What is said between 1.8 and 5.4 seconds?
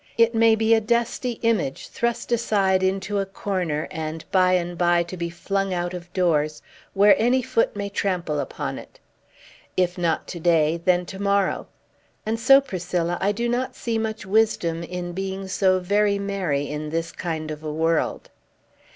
thrust aside into a corner, and by and by to be